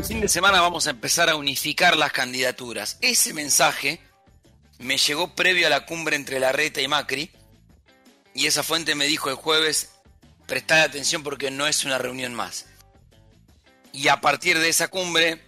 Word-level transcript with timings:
El 0.00 0.06
fin 0.06 0.20
de 0.22 0.28
semana 0.30 0.62
vamos 0.62 0.86
a 0.86 0.92
empezar 0.92 1.28
a 1.28 1.36
unificar 1.36 1.94
las 1.94 2.10
candidaturas. 2.10 2.96
Ese 3.02 3.34
mensaje 3.34 4.00
me 4.78 4.96
llegó 4.96 5.34
previo 5.34 5.66
a 5.66 5.70
la 5.70 5.84
cumbre 5.84 6.16
entre 6.16 6.40
Larreta 6.40 6.80
y 6.80 6.88
Macri. 6.88 7.30
Y 8.32 8.46
esa 8.46 8.62
fuente 8.62 8.94
me 8.94 9.04
dijo 9.04 9.28
el 9.28 9.34
jueves, 9.36 9.90
prestad 10.46 10.80
atención 10.80 11.22
porque 11.22 11.50
no 11.50 11.66
es 11.66 11.84
una 11.84 11.98
reunión 11.98 12.32
más. 12.32 12.64
Y 13.92 14.08
a 14.08 14.22
partir 14.22 14.58
de 14.58 14.70
esa 14.70 14.88
cumbre, 14.88 15.42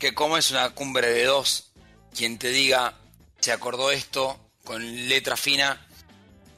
que 0.00 0.12
como 0.12 0.38
es 0.38 0.50
una 0.50 0.70
cumbre 0.70 1.12
de 1.12 1.26
dos, 1.26 1.70
quien 2.12 2.36
te 2.36 2.48
diga, 2.48 2.98
se 3.38 3.52
acordó 3.52 3.92
esto 3.92 4.40
con 4.64 5.08
letra 5.08 5.36
fina, 5.36 5.86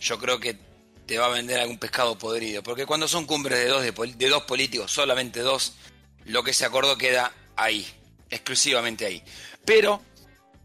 yo 0.00 0.18
creo 0.18 0.40
que 0.40 0.58
te 1.04 1.18
va 1.18 1.26
a 1.26 1.30
vender 1.30 1.60
algún 1.60 1.78
pescado 1.78 2.16
podrido. 2.16 2.62
Porque 2.62 2.86
cuando 2.86 3.08
son 3.08 3.26
cumbres 3.26 3.58
de 3.58 3.68
dos, 3.68 3.82
de, 3.82 4.28
dos 4.30 4.44
políticos, 4.44 4.90
solamente 4.90 5.40
dos, 5.40 5.74
lo 6.26 6.42
que 6.42 6.52
se 6.52 6.64
acordó 6.64 6.96
queda 6.96 7.32
ahí, 7.56 7.86
exclusivamente 8.30 9.06
ahí. 9.06 9.22
Pero 9.64 10.00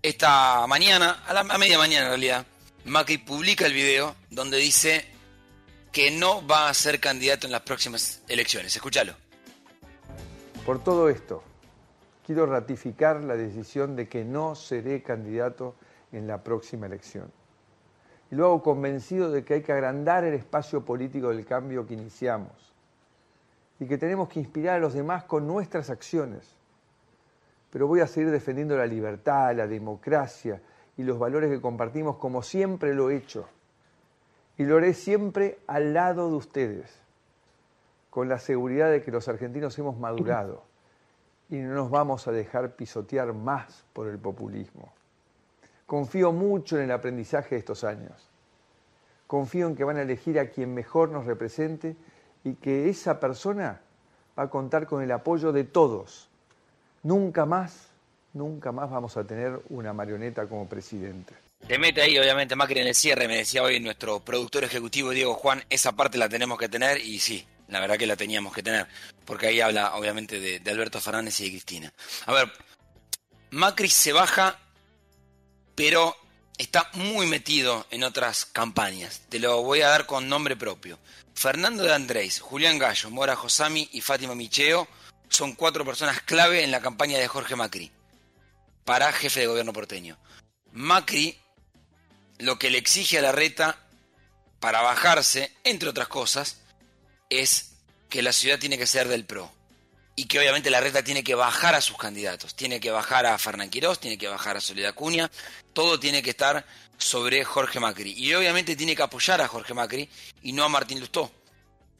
esta 0.01 0.65
mañana, 0.67 1.23
a, 1.27 1.33
la, 1.33 1.41
a 1.41 1.57
media 1.57 1.77
mañana 1.77 2.05
en 2.05 2.11
realidad, 2.11 2.45
Macri 2.85 3.19
publica 3.19 3.65
el 3.65 3.73
video 3.73 4.15
donde 4.29 4.57
dice 4.57 5.05
que 5.91 6.09
no 6.11 6.45
va 6.45 6.69
a 6.69 6.73
ser 6.73 6.99
candidato 6.99 7.45
en 7.45 7.51
las 7.51 7.61
próximas 7.61 8.23
elecciones. 8.27 8.75
Escúchalo. 8.75 9.13
Por 10.65 10.83
todo 10.83 11.09
esto, 11.09 11.43
quiero 12.25 12.45
ratificar 12.45 13.23
la 13.23 13.35
decisión 13.35 13.95
de 13.95 14.07
que 14.07 14.23
no 14.23 14.55
seré 14.55 15.03
candidato 15.03 15.75
en 16.11 16.27
la 16.27 16.43
próxima 16.43 16.85
elección. 16.85 17.31
Y 18.31 18.35
lo 18.35 18.45
hago 18.45 18.63
convencido 18.63 19.29
de 19.29 19.43
que 19.43 19.55
hay 19.55 19.61
que 19.61 19.73
agrandar 19.73 20.23
el 20.23 20.33
espacio 20.33 20.85
político 20.85 21.29
del 21.29 21.45
cambio 21.45 21.85
que 21.85 21.93
iniciamos 21.93 22.70
y 23.81 23.87
que 23.87 23.97
tenemos 23.97 24.29
que 24.29 24.39
inspirar 24.39 24.75
a 24.75 24.79
los 24.79 24.93
demás 24.93 25.23
con 25.23 25.47
nuestras 25.47 25.89
acciones. 25.89 26.55
Pero 27.71 27.87
voy 27.87 28.01
a 28.01 28.05
seguir 28.05 28.29
defendiendo 28.29 28.77
la 28.77 28.85
libertad, 28.85 29.55
la 29.55 29.65
democracia 29.65 30.61
y 30.97 31.03
los 31.03 31.17
valores 31.17 31.49
que 31.49 31.59
compartimos 31.59 32.17
como 32.17 32.43
siempre 32.43 32.93
lo 32.93 33.09
he 33.09 33.15
hecho. 33.15 33.49
Y 34.55 34.65
lo 34.65 34.77
haré 34.77 34.93
siempre 34.93 35.57
al 35.65 35.95
lado 35.95 36.29
de 36.29 36.35
ustedes, 36.35 36.95
con 38.11 38.29
la 38.29 38.37
seguridad 38.37 38.91
de 38.91 39.01
que 39.01 39.09
los 39.09 39.27
argentinos 39.27 39.79
hemos 39.79 39.97
madurado 39.97 40.63
y 41.49 41.55
no 41.55 41.73
nos 41.73 41.89
vamos 41.89 42.27
a 42.27 42.31
dejar 42.31 42.75
pisotear 42.75 43.33
más 43.33 43.83
por 43.93 44.07
el 44.09 44.19
populismo. 44.19 44.93
Confío 45.87 46.31
mucho 46.31 46.77
en 46.77 46.83
el 46.83 46.91
aprendizaje 46.91 47.55
de 47.55 47.59
estos 47.59 47.83
años. 47.83 48.29
Confío 49.25 49.65
en 49.65 49.75
que 49.75 49.83
van 49.83 49.97
a 49.97 50.03
elegir 50.03 50.39
a 50.39 50.51
quien 50.51 50.71
mejor 50.71 51.09
nos 51.09 51.25
represente 51.25 51.95
y 52.43 52.53
que 52.53 52.89
esa 52.89 53.19
persona 53.19 53.81
va 54.37 54.43
a 54.43 54.49
contar 54.49 54.87
con 54.87 55.01
el 55.01 55.11
apoyo 55.11 55.51
de 55.51 55.63
todos. 55.63 56.29
Nunca 57.03 57.45
más, 57.45 57.87
nunca 58.33 58.71
más 58.71 58.89
vamos 58.89 59.17
a 59.17 59.23
tener 59.23 59.59
una 59.69 59.93
marioneta 59.93 60.47
como 60.47 60.67
presidente. 60.67 61.33
Te 61.67 61.77
mete 61.77 62.01
ahí, 62.01 62.17
obviamente, 62.17 62.55
Macri 62.55 62.79
en 62.79 62.87
el 62.87 62.95
cierre, 62.95 63.27
me 63.27 63.37
decía 63.37 63.61
hoy 63.61 63.79
nuestro 63.79 64.19
productor 64.19 64.63
ejecutivo 64.63 65.11
Diego 65.11 65.35
Juan, 65.35 65.63
esa 65.69 65.91
parte 65.91 66.17
la 66.17 66.27
tenemos 66.27 66.57
que 66.57 66.67
tener 66.67 66.99
y 66.99 67.19
sí, 67.19 67.45
la 67.67 67.79
verdad 67.79 67.97
que 67.97 68.07
la 68.07 68.15
teníamos 68.15 68.51
que 68.53 68.63
tener, 68.63 68.87
porque 69.25 69.47
ahí 69.47 69.61
habla 69.61 69.95
obviamente 69.95 70.39
de, 70.39 70.59
de 70.59 70.71
Alberto 70.71 70.99
Fernández 70.99 71.39
y 71.39 71.45
de 71.45 71.49
Cristina. 71.51 71.93
A 72.25 72.33
ver, 72.33 72.51
Macri 73.51 73.89
se 73.89 74.11
baja 74.11 74.57
pero 75.75 76.15
está 76.57 76.89
muy 76.93 77.27
metido 77.27 77.85
en 77.91 78.03
otras 78.03 78.45
campañas. 78.45 79.21
Te 79.29 79.39
lo 79.39 79.61
voy 79.63 79.81
a 79.81 79.89
dar 79.89 80.05
con 80.05 80.29
nombre 80.29 80.55
propio. 80.55 80.99
Fernando 81.33 81.83
de 81.83 81.93
Andrés, 81.93 82.39
Julián 82.39 82.77
Gallo, 82.77 83.09
Mora 83.09 83.35
Josami 83.35 83.89
y 83.93 84.01
Fátima 84.01 84.35
Micheo 84.35 84.87
son 85.29 85.53
cuatro 85.53 85.85
personas 85.85 86.21
clave 86.21 86.63
en 86.63 86.71
la 86.71 86.81
campaña 86.81 87.17
de 87.17 87.27
Jorge 87.27 87.55
Macri 87.55 87.91
para 88.83 89.11
jefe 89.13 89.41
de 89.41 89.47
gobierno 89.47 89.73
porteño. 89.73 90.17
Macri 90.71 91.37
lo 92.39 92.59
que 92.59 92.69
le 92.69 92.77
exige 92.77 93.19
a 93.19 93.21
la 93.21 93.31
reta 93.31 93.77
para 94.59 94.81
bajarse, 94.81 95.55
entre 95.63 95.89
otras 95.89 96.07
cosas, 96.07 96.61
es 97.29 97.73
que 98.09 98.21
la 98.21 98.33
ciudad 98.33 98.59
tiene 98.59 98.77
que 98.77 98.87
ser 98.87 99.07
del 99.07 99.25
PRO 99.25 99.51
y 100.21 100.25
que 100.25 100.37
obviamente 100.37 100.69
la 100.69 100.79
reta 100.79 101.03
tiene 101.03 101.23
que 101.23 101.33
bajar 101.33 101.73
a 101.73 101.81
sus 101.81 101.97
candidatos, 101.97 102.53
tiene 102.53 102.79
que 102.79 102.91
bajar 102.91 103.25
a 103.25 103.35
Fernán 103.39 103.71
Quirós, 103.71 103.99
tiene 103.99 104.19
que 104.19 104.27
bajar 104.27 104.55
a 104.55 104.61
Soledad 104.61 104.93
Cunha, 104.93 105.31
todo 105.73 105.99
tiene 105.99 106.21
que 106.21 106.29
estar 106.29 106.63
sobre 106.99 107.43
Jorge 107.43 107.79
Macri. 107.79 108.13
Y 108.15 108.31
obviamente 108.35 108.75
tiene 108.75 108.95
que 108.95 109.01
apoyar 109.01 109.41
a 109.41 109.47
Jorge 109.47 109.73
Macri 109.73 110.07
y 110.43 110.53
no 110.53 110.63
a 110.63 110.69
Martín 110.69 110.99
Lustó, 110.99 111.31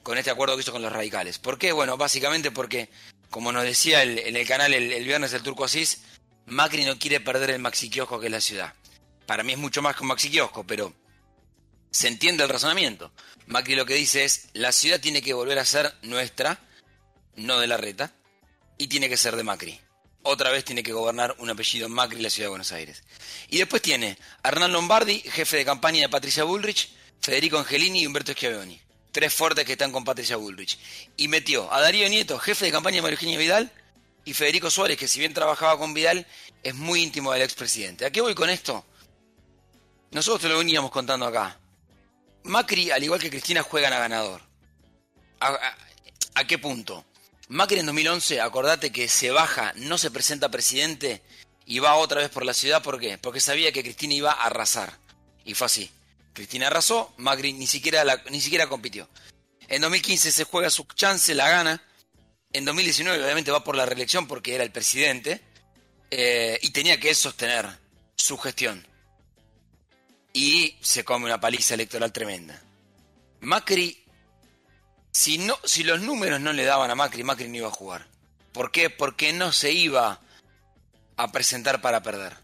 con 0.04 0.20
este 0.20 0.30
acuerdo 0.30 0.56
que 0.56 0.62
hizo 0.62 0.72
con 0.72 0.84
los 0.84 0.94
radicales. 0.94 1.40
¿Por 1.40 1.58
qué? 1.58 1.72
Bueno, 1.72 1.98
básicamente 1.98 2.52
porque, 2.52 2.90
como 3.32 3.52
nos 3.52 3.64
decía 3.64 4.04
en 4.04 4.36
el 4.36 4.48
canal 4.48 4.72
el, 4.72 5.04
viernes 5.04 5.34
el 5.34 5.42
Turco 5.42 5.66
Asís, 5.66 6.04
Macri 6.46 6.86
no 6.86 7.00
quiere 7.00 7.22
perder 7.22 7.50
el 7.50 7.60
maxi 7.60 7.90
kiosco 7.90 8.20
que 8.20 8.28
es 8.28 8.32
la 8.32 8.42
ciudad. 8.42 8.76
Para 9.26 9.42
mí 9.42 9.54
es 9.54 9.58
mucho 9.58 9.82
más 9.82 9.96
que 9.96 10.04
un 10.04 10.10
maxi 10.10 10.30
kiosco, 10.30 10.64
pero 10.64 10.94
se 11.90 12.08
entiende 12.08 12.44
el 12.44 12.50
razonamiento. 12.50 13.12
Macri 13.48 13.74
lo 13.74 13.88
que 13.88 13.96
dice 13.96 14.26
es, 14.26 14.50
la 14.54 14.72
ciudad 14.72 15.00
tiene 15.00 15.24
que 15.24 15.34
volver 15.34 15.58
a 15.58 15.66
ser 15.66 15.92
nuestra, 16.04 16.60
no 17.36 17.60
de 17.60 17.68
la 17.68 17.78
reta, 17.78 18.14
y 18.78 18.88
tiene 18.88 19.10
que 19.10 19.18
ser 19.18 19.36
de 19.36 19.44
Macri. 19.44 19.80
Otra 20.24 20.52
vez 20.52 20.64
tiene 20.64 20.84
que 20.84 20.94
gobernar 20.94 21.36
un 21.40 21.50
apellido 21.50 21.90
Macri 21.90 22.18
en 22.18 22.24
la 22.24 22.30
ciudad 22.30 22.46
de 22.46 22.52
Buenos 22.52 22.72
Aires. 22.72 23.04
Y 23.50 23.58
después 23.58 23.82
tiene 23.82 24.18
Hernán 24.44 24.72
Lombardi, 24.72 25.20
jefe 25.20 25.58
de 25.58 25.66
campaña 25.66 26.02
de 26.02 26.10
Patricia 26.10 26.44
Bullrich, 26.44 26.90
Federico 27.20 27.58
Angelini 27.58 28.02
y 28.02 28.08
Humberto 28.08 28.34
Schiavoni. 28.34 28.80
Tres 29.12 29.34
fuertes 29.34 29.66
que 29.66 29.74
están 29.74 29.92
con 29.92 30.04
Patricia 30.04 30.36
Bullrich. 30.38 30.78
Y 31.18 31.28
metió 31.28 31.72
a 31.74 31.82
Darío 31.82 32.08
Nieto, 32.08 32.38
jefe 32.40 32.66
de 32.66 32.72
campaña 32.72 32.98
de 32.98 33.02
María 33.02 33.16
Eugenia 33.16 33.38
Vidal, 33.38 33.72
y 34.24 34.34
Federico 34.34 34.70
Suárez, 34.70 34.98
que 34.98 35.08
si 35.08 35.20
bien 35.20 35.34
trabajaba 35.34 35.78
con 35.80 35.94
Vidal, 35.94 36.28
es 36.62 36.76
muy 36.76 37.02
íntimo 37.02 37.34
del 37.34 37.42
expresidente. 37.42 38.06
¿A 38.06 38.12
qué 38.12 38.22
voy 38.22 38.36
con 38.36 38.50
esto? 38.50 38.86
Nosotros 40.12 40.42
te 40.42 40.50
lo 40.50 40.60
veníamos 40.60 40.92
contando 40.92 41.26
acá. 41.26 41.60
Macri, 42.44 42.92
al 42.92 43.04
igual 43.04 43.20
que 43.20 43.30
Cristina, 43.30 43.64
juegan 43.64 43.94
a 43.94 44.00
ganador. 44.00 44.42
a 45.40 46.44
qué 46.48 46.60
punto? 46.60 47.06
Macri 47.52 47.80
en 47.80 47.86
2011, 47.86 48.40
acordate 48.40 48.94
que 48.94 49.10
se 49.10 49.30
baja, 49.30 49.74
no 49.76 49.98
se 49.98 50.10
presenta 50.10 50.50
presidente 50.50 51.22
y 51.66 51.80
va 51.80 51.96
otra 51.96 52.22
vez 52.22 52.30
por 52.30 52.46
la 52.46 52.54
ciudad. 52.54 52.82
¿Por 52.82 52.98
qué? 52.98 53.18
Porque 53.18 53.42
sabía 53.42 53.74
que 53.74 53.84
Cristina 53.84 54.14
iba 54.14 54.32
a 54.32 54.46
arrasar. 54.46 54.98
Y 55.44 55.54
fue 55.54 55.66
así. 55.66 55.92
Cristina 56.32 56.68
arrasó, 56.68 57.14
Macri 57.18 57.52
ni 57.52 57.68
siquiera, 57.68 58.06
ni 58.30 58.40
siquiera 58.40 58.70
compitió. 58.70 59.10
En 59.68 59.82
2015 59.82 60.32
se 60.32 60.46
juega 60.46 60.70
su 60.70 60.86
chance, 60.96 61.36
la 61.36 61.50
gana. 61.50 61.84
En 62.54 62.64
2019 62.64 63.22
obviamente 63.22 63.52
va 63.52 63.66
por 63.66 63.76
la 63.76 63.86
reelección 63.86 64.30
porque 64.30 64.56
era 64.56 64.64
el 64.64 64.72
presidente. 64.72 65.42
Eh, 66.10 66.58
y 66.62 66.70
tenía 66.70 67.02
que 67.02 67.14
sostener 67.14 67.68
su 68.16 68.38
gestión. 68.38 68.88
Y 70.32 70.78
se 70.80 71.04
come 71.04 71.26
una 71.26 71.42
paliza 71.42 71.74
electoral 71.74 72.14
tremenda. 72.14 72.64
Macri 73.42 74.01
si, 75.12 75.38
no, 75.38 75.58
si 75.64 75.84
los 75.84 76.02
números 76.02 76.40
no 76.40 76.54
le 76.54 76.64
daban 76.64 76.90
a 76.90 76.96
Macri, 76.96 77.24
Macri 77.24 77.48
no 77.48 77.58
iba 77.58 77.68
a 77.68 77.72
jugar. 77.72 78.08
¿Por 78.54 78.72
qué? 78.72 78.90
Porque 78.90 79.34
no 79.34 79.52
se 79.52 79.72
iba 79.72 80.22
a 81.18 81.32
presentar 81.32 81.82
para 81.82 82.02
perder. 82.02 82.36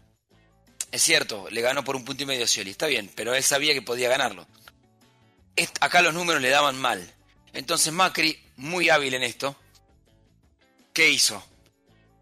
Es 0.90 1.02
cierto, 1.02 1.48
le 1.50 1.60
ganó 1.60 1.84
por 1.84 1.96
un 1.96 2.04
punto 2.04 2.22
y 2.22 2.26
medio 2.26 2.44
a 2.44 2.46
Scioli, 2.46 2.70
está 2.70 2.86
bien, 2.86 3.10
pero 3.14 3.34
él 3.34 3.42
sabía 3.42 3.74
que 3.74 3.82
podía 3.82 4.08
ganarlo. 4.08 4.46
Acá 5.80 6.02
los 6.02 6.14
números 6.14 6.40
le 6.40 6.50
daban 6.50 6.78
mal. 6.78 7.14
Entonces 7.52 7.92
Macri, 7.92 8.38
muy 8.56 8.88
hábil 8.88 9.14
en 9.14 9.22
esto, 9.22 9.56
¿qué 10.92 11.10
hizo? 11.10 11.44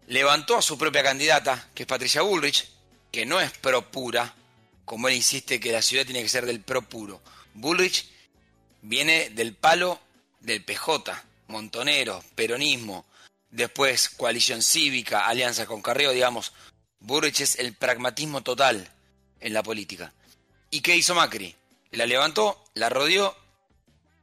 Levantó 0.07 0.57
a 0.57 0.61
su 0.61 0.77
propia 0.77 1.03
candidata, 1.03 1.69
que 1.73 1.83
es 1.83 1.87
Patricia 1.87 2.21
Bullrich, 2.21 2.69
que 3.11 3.25
no 3.25 3.39
es 3.39 3.51
pro 3.51 3.91
pura, 3.91 4.33
como 4.85 5.07
él 5.07 5.15
insiste 5.15 5.59
que 5.59 5.71
la 5.71 5.81
ciudad 5.81 6.05
tiene 6.05 6.23
que 6.23 6.29
ser 6.29 6.45
del 6.45 6.61
pro 6.61 6.81
puro. 6.81 7.21
Bullrich 7.53 8.09
viene 8.81 9.29
del 9.29 9.53
palo 9.53 9.99
del 10.47 10.63
PJ, 10.63 11.23
Montonero, 11.47 12.23
Peronismo, 12.33 13.05
después 13.51 14.09
Coalición 14.09 14.63
Cívica, 14.63 15.27
Alianza 15.27 15.65
con 15.65 15.81
Carreo, 15.81 16.11
digamos, 16.11 16.53
Burrich 16.99 17.41
es 17.41 17.59
el 17.59 17.73
pragmatismo 17.73 18.41
total 18.41 18.89
en 19.41 19.53
la 19.53 19.61
política. 19.61 20.13
¿Y 20.71 20.79
qué 20.79 20.95
hizo 20.95 21.13
Macri? 21.13 21.53
La 21.91 22.05
levantó, 22.05 22.63
la 22.75 22.87
rodeó 22.89 23.35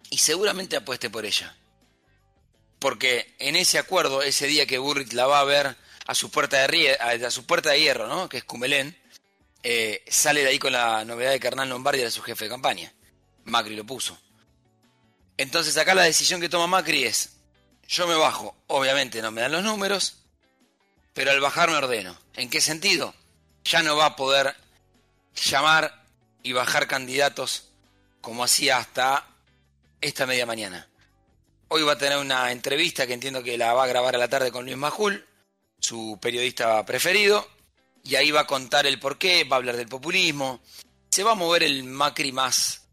y 0.08 0.16
seguramente 0.16 0.76
apueste 0.76 1.10
por 1.10 1.26
ella. 1.26 1.54
Porque 2.78 3.34
en 3.38 3.54
ese 3.54 3.78
acuerdo, 3.78 4.22
ese 4.22 4.46
día 4.46 4.66
que 4.66 4.78
Burrich 4.78 5.12
la 5.12 5.26
va 5.26 5.40
a 5.40 5.44
ver 5.44 5.76
a 6.06 6.14
su 6.14 6.30
puerta 6.30 6.66
de, 6.66 6.92
a 6.94 7.30
su 7.30 7.44
puerta 7.44 7.70
de 7.70 7.80
hierro, 7.80 8.08
¿no? 8.08 8.30
que 8.30 8.38
es 8.38 8.44
Cumelén, 8.44 8.96
eh, 9.62 10.02
sale 10.08 10.40
de 10.40 10.48
ahí 10.48 10.58
con 10.58 10.72
la 10.72 11.04
novedad 11.04 11.32
de 11.32 11.46
Hernán 11.46 11.68
Lombardi 11.68 12.00
era 12.00 12.10
su 12.10 12.22
jefe 12.22 12.44
de 12.44 12.50
campaña. 12.50 12.92
Macri 13.44 13.76
lo 13.76 13.84
puso. 13.84 14.18
Entonces 15.36 15.76
acá 15.76 15.94
la 15.94 16.02
decisión 16.02 16.40
que 16.40 16.48
toma 16.48 16.66
Macri 16.66 17.04
es, 17.04 17.36
yo 17.88 18.06
me 18.06 18.14
bajo, 18.14 18.56
obviamente 18.68 19.20
no 19.20 19.30
me 19.30 19.40
dan 19.40 19.52
los 19.52 19.64
números, 19.64 20.18
pero 21.12 21.30
al 21.30 21.40
bajar 21.40 21.70
me 21.70 21.76
ordeno. 21.76 22.16
¿En 22.34 22.50
qué 22.50 22.60
sentido? 22.60 23.14
Ya 23.64 23.82
no 23.82 23.96
va 23.96 24.06
a 24.06 24.16
poder 24.16 24.54
llamar 25.34 26.04
y 26.42 26.52
bajar 26.52 26.86
candidatos 26.86 27.68
como 28.20 28.44
hacía 28.44 28.78
hasta 28.78 29.26
esta 30.00 30.26
media 30.26 30.46
mañana. 30.46 30.88
Hoy 31.68 31.82
va 31.82 31.92
a 31.92 31.98
tener 31.98 32.18
una 32.18 32.52
entrevista 32.52 33.06
que 33.06 33.14
entiendo 33.14 33.42
que 33.42 33.58
la 33.58 33.74
va 33.74 33.84
a 33.84 33.88
grabar 33.88 34.14
a 34.14 34.18
la 34.18 34.28
tarde 34.28 34.52
con 34.52 34.64
Luis 34.64 34.76
Majul 34.76 35.26
su 35.84 36.18
periodista 36.20 36.84
preferido, 36.86 37.46
y 38.02 38.16
ahí 38.16 38.30
va 38.30 38.40
a 38.40 38.46
contar 38.46 38.86
el 38.86 38.98
porqué, 38.98 39.44
va 39.44 39.56
a 39.56 39.58
hablar 39.58 39.76
del 39.76 39.86
populismo, 39.86 40.60
se 41.10 41.22
va 41.22 41.32
a 41.32 41.36
mover 41.36 41.62
el 41.62 41.84
Macri 41.84 42.32
más, 42.32 42.83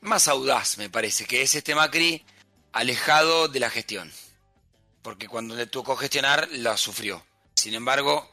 más 0.00 0.28
audaz, 0.28 0.78
me 0.78 0.90
parece, 0.90 1.26
que 1.26 1.42
es 1.42 1.54
este 1.54 1.74
Macri 1.74 2.24
alejado 2.72 3.48
de 3.48 3.60
la 3.60 3.70
gestión. 3.70 4.12
Porque 5.02 5.28
cuando 5.28 5.56
le 5.56 5.66
tocó 5.66 5.96
gestionar, 5.96 6.48
la 6.52 6.76
sufrió. 6.76 7.24
Sin 7.54 7.74
embargo, 7.74 8.30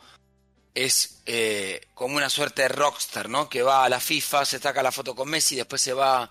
es 0.74 1.22
eh, 1.26 1.82
como 1.94 2.18
una 2.18 2.30
suerte 2.30 2.64
de 2.64 2.68
rockstar, 2.68 3.30
¿no? 3.30 3.50
Que 3.50 3.62
va 3.64 3.86
a 3.86 3.90
la 3.90 4.00
FIFA, 4.00 4.46
se 4.46 4.60
saca 4.60 4.84
la 4.84 4.92
foto 4.92 5.16
con 5.16 5.30
Messi, 5.30 5.56
después 5.56 5.82
se 5.82 5.94
va 5.94 6.30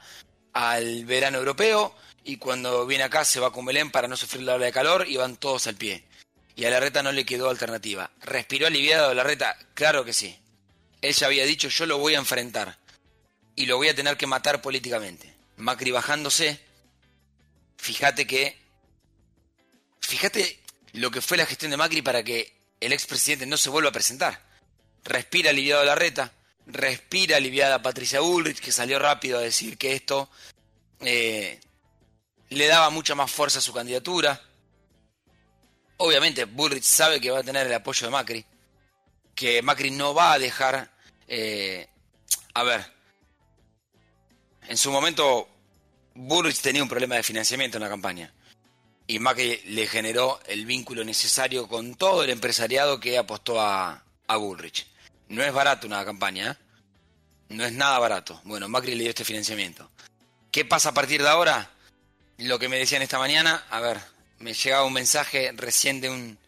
al 0.52 1.04
verano 1.06 1.38
europeo 1.38 1.94
y 2.22 2.36
cuando 2.36 2.86
viene 2.86 3.04
acá 3.04 3.24
se 3.24 3.40
va 3.40 3.52
con 3.52 3.64
Belén 3.64 3.90
para 3.90 4.06
no 4.06 4.16
sufrir 4.16 4.42
la 4.44 4.54
ola 4.54 4.66
de 4.66 4.72
calor 4.72 5.08
y 5.08 5.16
van 5.16 5.36
todos 5.36 5.66
al 5.66 5.74
pie. 5.74 6.04
Y 6.56 6.64
a 6.66 6.70
la 6.70 6.78
reta 6.78 7.02
no 7.02 7.10
le 7.10 7.26
quedó 7.26 7.50
alternativa. 7.50 8.10
¿Respiró 8.20 8.66
aliviado 8.66 9.12
la 9.12 9.24
reta? 9.24 9.56
Claro 9.74 10.04
que 10.04 10.12
sí. 10.12 10.38
Él 11.00 11.12
ya 11.12 11.26
había 11.26 11.44
dicho 11.44 11.68
yo 11.68 11.86
lo 11.86 11.98
voy 11.98 12.14
a 12.14 12.18
enfrentar 12.18 12.78
y 13.56 13.66
lo 13.66 13.76
voy 13.76 13.88
a 13.88 13.94
tener 13.94 14.16
que 14.16 14.26
matar 14.26 14.60
políticamente. 14.62 15.34
Macri 15.56 15.90
bajándose, 15.90 16.60
fíjate 17.76 18.26
que... 18.26 18.62
Fíjate 20.00 20.60
lo 20.92 21.10
que 21.10 21.20
fue 21.20 21.36
la 21.36 21.46
gestión 21.46 21.70
de 21.70 21.76
Macri 21.76 22.02
para 22.02 22.22
que 22.22 22.54
el 22.80 22.92
expresidente 22.92 23.46
no 23.46 23.56
se 23.56 23.70
vuelva 23.70 23.90
a 23.90 23.92
presentar. 23.92 24.40
Respira 25.02 25.50
aliviado 25.50 25.84
la 25.84 25.94
reta, 25.94 26.32
respira 26.66 27.36
aliviada 27.36 27.82
Patricia 27.82 28.20
Bullrich, 28.20 28.60
que 28.60 28.72
salió 28.72 28.98
rápido 28.98 29.38
a 29.38 29.42
decir 29.42 29.76
que 29.76 29.94
esto 29.94 30.30
eh, 31.00 31.60
le 32.50 32.66
daba 32.66 32.90
mucha 32.90 33.14
más 33.14 33.30
fuerza 33.30 33.58
a 33.58 33.62
su 33.62 33.72
candidatura. 33.72 34.40
Obviamente 35.96 36.44
Bullrich 36.44 36.84
sabe 36.84 37.20
que 37.20 37.30
va 37.30 37.40
a 37.40 37.44
tener 37.44 37.66
el 37.66 37.74
apoyo 37.74 38.06
de 38.06 38.10
Macri, 38.10 38.44
que 39.34 39.62
Macri 39.62 39.90
no 39.90 40.14
va 40.14 40.34
a 40.34 40.38
dejar... 40.38 40.92
Eh, 41.26 41.88
a 42.52 42.62
ver, 42.62 42.93
en 44.68 44.76
su 44.76 44.90
momento 44.90 45.48
Bullrich 46.14 46.60
tenía 46.60 46.82
un 46.82 46.88
problema 46.88 47.16
de 47.16 47.22
financiamiento 47.22 47.78
en 47.78 47.82
la 47.82 47.88
campaña 47.88 48.32
y 49.06 49.18
Macri 49.18 49.60
le 49.66 49.86
generó 49.86 50.40
el 50.46 50.64
vínculo 50.64 51.04
necesario 51.04 51.68
con 51.68 51.94
todo 51.94 52.22
el 52.22 52.30
empresariado 52.30 53.00
que 53.00 53.18
apostó 53.18 53.60
a, 53.60 54.02
a 54.26 54.36
Bullrich. 54.36 54.86
No 55.28 55.42
es 55.42 55.52
barato 55.52 55.86
una 55.86 56.04
campaña, 56.04 56.52
¿eh? 56.52 56.64
no 57.50 57.64
es 57.64 57.72
nada 57.72 57.98
barato. 57.98 58.40
Bueno, 58.44 58.68
Macri 58.68 58.94
le 58.94 59.02
dio 59.02 59.10
este 59.10 59.24
financiamiento. 59.24 59.90
¿Qué 60.50 60.64
pasa 60.64 60.90
a 60.90 60.94
partir 60.94 61.22
de 61.22 61.28
ahora? 61.28 61.70
Lo 62.38 62.58
que 62.58 62.68
me 62.68 62.78
decían 62.78 63.02
esta 63.02 63.18
mañana, 63.18 63.64
a 63.70 63.80
ver, 63.80 64.00
me 64.38 64.54
llegaba 64.54 64.84
un 64.84 64.92
mensaje 64.92 65.52
recién 65.54 66.00
de 66.00 66.10
un 66.10 66.38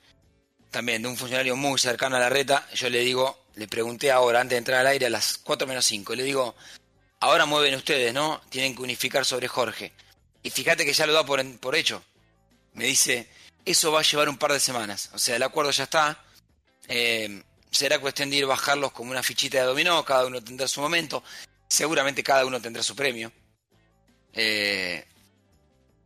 también 0.71 1.01
de 1.01 1.09
un 1.09 1.17
funcionario 1.17 1.57
muy 1.57 1.79
cercano 1.79 2.17
a 2.17 2.21
la 2.21 2.29
reta. 2.29 2.69
Yo 2.75 2.91
le 2.91 3.01
digo, 3.01 3.47
le 3.55 3.67
pregunté 3.69 4.11
ahora, 4.11 4.41
antes 4.41 4.57
de 4.57 4.59
entrar 4.59 4.81
al 4.81 4.87
aire, 4.89 5.07
a 5.07 5.11
las 5.11 5.39
4 5.39 5.67
menos 5.67 5.85
5, 5.87 6.15
le 6.15 6.23
digo, 6.23 6.55
ahora 7.21 7.47
mueven 7.47 7.75
ustedes, 7.75 8.13
¿no? 8.13 8.41
Tienen 8.49 8.75
que 8.75 8.83
unificar 8.83 9.25
sobre 9.25 9.49
Jorge. 9.49 9.93
Y 10.43 10.51
fíjate 10.51 10.85
que 10.85 10.93
ya 10.93 11.07
lo 11.07 11.13
da 11.13 11.25
por, 11.25 11.45
por 11.59 11.75
hecho 11.75 12.03
me 12.77 12.85
dice, 12.85 13.27
eso 13.65 13.91
va 13.91 14.01
a 14.01 14.03
llevar 14.03 14.29
un 14.29 14.37
par 14.37 14.53
de 14.53 14.61
semanas. 14.61 15.11
O 15.15 15.19
sea, 15.19 15.37
el 15.37 15.43
acuerdo 15.43 15.71
ya 15.71 15.85
está. 15.85 16.23
Eh, 16.89 17.43
será 17.71 17.99
cuestión 17.99 18.31
de 18.31 18.37
ir 18.37 18.47
bajarlos 18.47 18.93
como 18.93 19.11
una 19.11 19.23
fichita 19.23 19.59
de 19.59 19.65
dominó, 19.65 20.05
cada 20.05 20.27
uno 20.27 20.43
tendrá 20.45 20.69
su 20.69 20.81
momento. 20.81 21.25
Seguramente 21.67 22.23
cada 22.23 22.45
uno 22.45 22.61
tendrá 22.61 22.83
su 22.83 22.95
premio. 22.95 23.33
Eh, 24.35 25.05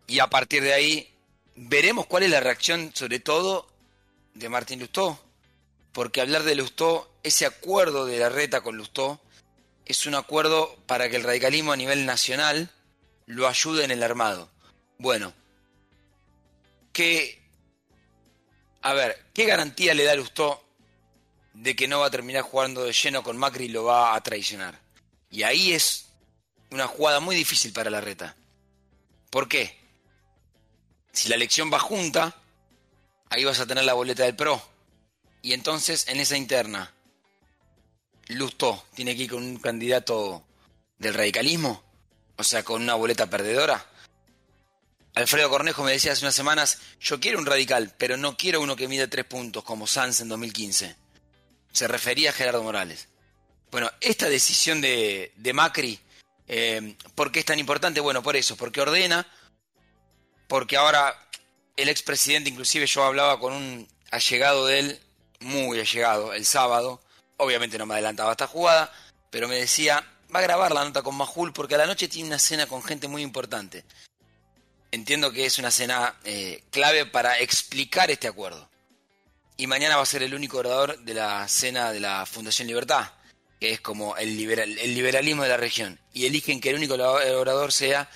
y 0.06 0.20
a 0.20 0.28
partir 0.28 0.62
de 0.62 0.72
ahí 0.72 1.12
veremos 1.56 2.06
cuál 2.06 2.22
es 2.22 2.30
la 2.30 2.40
reacción, 2.40 2.92
sobre 2.94 3.18
todo, 3.18 3.68
de 4.34 4.48
Martín 4.48 4.78
Lustó. 4.78 5.20
Porque 5.92 6.20
hablar 6.20 6.44
de 6.44 6.54
Lustó, 6.54 7.18
ese 7.24 7.46
acuerdo 7.46 8.06
de 8.06 8.20
la 8.20 8.28
reta 8.28 8.60
con 8.60 8.76
Lustó, 8.76 9.20
es 9.90 10.06
un 10.06 10.14
acuerdo 10.14 10.76
para 10.86 11.08
que 11.08 11.16
el 11.16 11.22
radicalismo 11.22 11.72
a 11.72 11.76
nivel 11.76 12.06
nacional 12.06 12.70
lo 13.26 13.48
ayude 13.48 13.84
en 13.84 13.90
el 13.90 14.02
armado. 14.02 14.50
Bueno, 14.98 15.32
que, 16.92 17.42
a 18.82 18.92
ver, 18.92 19.26
¿qué 19.32 19.46
garantía 19.46 19.94
le 19.94 20.04
da 20.04 20.14
Lustó 20.14 20.64
de 21.54 21.74
que 21.74 21.88
no 21.88 22.00
va 22.00 22.06
a 22.06 22.10
terminar 22.10 22.42
jugando 22.42 22.84
de 22.84 22.92
lleno 22.92 23.22
con 23.22 23.36
Macri 23.36 23.66
y 23.66 23.68
lo 23.68 23.84
va 23.84 24.14
a 24.14 24.22
traicionar? 24.22 24.78
Y 25.30 25.44
ahí 25.44 25.72
es 25.72 26.06
una 26.70 26.86
jugada 26.86 27.20
muy 27.20 27.36
difícil 27.36 27.72
para 27.72 27.90
la 27.90 28.00
reta. 28.00 28.36
¿Por 29.30 29.48
qué? 29.48 29.78
Si 31.12 31.28
la 31.28 31.36
elección 31.36 31.72
va 31.72 31.78
junta, 31.78 32.36
ahí 33.28 33.44
vas 33.44 33.60
a 33.60 33.66
tener 33.66 33.84
la 33.84 33.94
boleta 33.94 34.24
del 34.24 34.36
PRO. 34.36 34.62
Y 35.42 35.52
entonces 35.52 36.06
en 36.08 36.20
esa 36.20 36.36
interna, 36.36 36.92
Lustó 38.28 38.86
tiene 38.94 39.16
que 39.16 39.24
ir 39.24 39.30
con 39.30 39.42
un 39.42 39.56
candidato 39.56 40.44
del 40.98 41.14
radicalismo, 41.14 41.82
o 42.36 42.44
sea, 42.44 42.62
con 42.62 42.82
una 42.82 42.94
boleta 42.94 43.28
perdedora. 43.28 43.86
Alfredo 45.14 45.50
Cornejo 45.50 45.82
me 45.82 45.92
decía 45.92 46.12
hace 46.12 46.24
unas 46.24 46.34
semanas, 46.34 46.78
yo 47.00 47.18
quiero 47.18 47.38
un 47.38 47.46
radical, 47.46 47.94
pero 47.98 48.16
no 48.16 48.36
quiero 48.36 48.60
uno 48.60 48.76
que 48.76 48.88
mide 48.88 49.08
tres 49.08 49.24
puntos 49.24 49.64
como 49.64 49.86
Sanz 49.86 50.20
en 50.20 50.28
2015. 50.28 50.94
Se 51.72 51.88
refería 51.88 52.30
a 52.30 52.32
Gerardo 52.32 52.62
Morales. 52.62 53.08
Bueno, 53.70 53.90
esta 54.00 54.28
decisión 54.28 54.80
de, 54.80 55.32
Macri, 55.54 55.98
eh, 56.48 56.96
¿por 57.14 57.32
qué 57.32 57.40
es 57.40 57.44
tan 57.44 57.58
importante? 57.58 58.00
Bueno, 58.00 58.22
por 58.22 58.36
eso, 58.36 58.56
porque 58.56 58.80
ordena, 58.80 59.26
porque 60.48 60.76
ahora 60.76 61.16
el 61.76 61.88
expresidente, 61.88 62.50
inclusive 62.50 62.86
yo 62.86 63.04
hablaba 63.04 63.38
con 63.38 63.52
un 63.52 63.88
allegado 64.10 64.66
de 64.66 64.78
él, 64.80 65.00
muy 65.40 65.78
allegado, 65.78 66.34
el 66.34 66.44
sábado, 66.44 67.00
obviamente 67.40 67.78
no 67.78 67.86
me 67.86 67.94
adelantaba 67.94 68.32
esta 68.32 68.46
jugada, 68.46 68.92
pero 69.30 69.48
me 69.48 69.56
decía, 69.56 70.04
va 70.34 70.38
a 70.38 70.42
grabar 70.42 70.72
la 70.72 70.84
nota 70.84 71.02
con 71.02 71.16
Majul 71.16 71.52
porque 71.52 71.74
a 71.74 71.78
la 71.78 71.86
noche 71.86 72.08
tiene 72.08 72.28
una 72.28 72.38
cena 72.38 72.66
con 72.66 72.82
gente 72.82 73.08
muy 73.08 73.22
importante 73.22 73.84
entiendo 74.92 75.32
que 75.32 75.46
es 75.46 75.58
una 75.58 75.70
cena 75.70 76.16
eh, 76.24 76.62
clave 76.70 77.06
para 77.06 77.38
explicar 77.38 78.10
este 78.10 78.28
acuerdo. 78.28 78.68
Y 79.56 79.66
mañana 79.66 79.96
va 79.96 80.02
a 80.02 80.06
ser 80.06 80.22
el 80.22 80.34
único 80.34 80.58
orador 80.58 80.98
de 81.00 81.14
la 81.14 81.46
cena 81.48 81.92
de 81.92 82.00
la 82.00 82.24
Fundación 82.24 82.66
Libertad, 82.66 83.10
que 83.60 83.72
es 83.72 83.80
como 83.80 84.16
el, 84.16 84.36
liberal, 84.36 84.76
el 84.78 84.94
liberalismo 84.94 85.42
de 85.42 85.50
la 85.50 85.58
región. 85.58 85.98
Y 86.14 86.26
eligen 86.26 86.60
que 86.60 86.70
el 86.70 86.76
único 86.76 86.94
orador 86.94 87.72
sea 87.72 88.08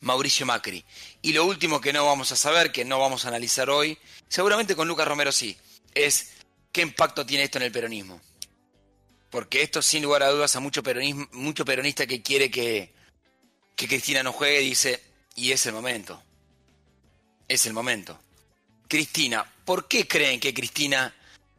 Mauricio 0.00 0.44
Macri. 0.44 0.84
Y 1.22 1.32
lo 1.32 1.46
último 1.46 1.80
que 1.80 1.92
no 1.92 2.04
vamos 2.04 2.32
a 2.32 2.36
saber, 2.36 2.70
que 2.70 2.84
no 2.84 2.98
vamos 2.98 3.24
a 3.24 3.28
analizar 3.28 3.70
hoy, 3.70 3.98
seguramente 4.28 4.76
con 4.76 4.88
Lucas 4.88 5.08
Romero 5.08 5.32
sí, 5.32 5.56
es 5.94 6.32
qué 6.70 6.82
impacto 6.82 7.24
tiene 7.24 7.44
esto 7.44 7.58
en 7.58 7.64
el 7.64 7.72
peronismo. 7.72 8.20
Porque 9.30 9.62
esto, 9.62 9.80
sin 9.80 10.02
lugar 10.02 10.24
a 10.24 10.28
dudas, 10.28 10.54
a 10.56 10.60
mucho, 10.60 10.82
peronismo, 10.82 11.26
mucho 11.32 11.64
peronista 11.64 12.06
que 12.06 12.20
quiere 12.20 12.50
que, 12.50 12.92
que 13.76 13.88
Cristina 13.88 14.22
no 14.22 14.32
juegue, 14.32 14.58
dice, 14.58 15.02
y 15.36 15.52
es 15.52 15.64
el 15.66 15.72
momento. 15.72 16.22
Es 17.48 17.66
el 17.66 17.72
momento. 17.72 18.20
Cristina, 18.88 19.44
¿por 19.64 19.86
qué 19.86 20.08
creen 20.08 20.40
que 20.40 20.52
Cristina 20.52 21.14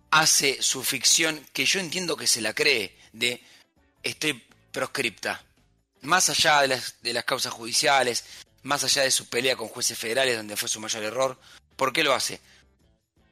hace 0.10 0.62
su 0.62 0.84
ficción 0.84 1.46
que 1.54 1.66
yo 1.66 1.80
entiendo 1.80 2.18
que 2.18 2.28
se 2.28 2.42
la 2.42 2.54
cree 2.54 2.98
de 3.14 3.42
estoy 4.04 4.44
proscripta? 4.72 5.42
Más 6.02 6.30
allá 6.30 6.62
de 6.62 6.68
las, 6.68 7.02
de 7.02 7.14
las 7.14 7.24
causas 7.24 7.54
judiciales, 7.54 8.26
más 8.64 8.84
allá 8.84 9.04
de 9.04 9.12
su 9.12 9.30
pelea 9.30 9.56
con 9.56 9.70
jueces 9.70 9.98
federales 9.98 10.36
donde 10.36 10.58
fue 10.58 10.68
su 10.68 10.82
mayor 10.82 11.04
error, 11.04 11.40
¿por 11.78 11.94
qué 11.94 12.04
lo 12.04 12.14
hace? 12.14 12.42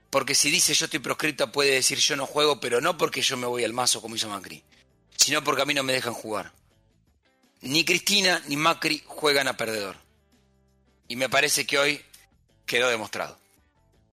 Porque 0.09 0.35
si 0.35 0.49
dice 0.49 0.73
yo 0.73 0.85
estoy 0.85 0.99
proscripta 0.99 1.51
puede 1.51 1.71
decir 1.71 1.99
yo 1.99 2.15
no 2.15 2.25
juego, 2.25 2.59
pero 2.59 2.81
no 2.81 2.97
porque 2.97 3.21
yo 3.21 3.37
me 3.37 3.47
voy 3.47 3.63
al 3.63 3.73
mazo 3.73 4.01
como 4.01 4.15
hizo 4.15 4.29
Macri, 4.29 4.63
sino 5.15 5.43
porque 5.43 5.61
a 5.61 5.65
mí 5.65 5.73
no 5.73 5.83
me 5.83 5.93
dejan 5.93 6.13
jugar. 6.13 6.51
Ni 7.61 7.83
Cristina 7.83 8.41
ni 8.47 8.55
Macri 8.55 9.03
juegan 9.05 9.47
a 9.47 9.57
perdedor. 9.57 9.97
Y 11.07 11.15
me 11.15 11.29
parece 11.29 11.65
que 11.65 11.77
hoy 11.77 12.01
quedó 12.65 12.89
demostrado. 12.89 13.37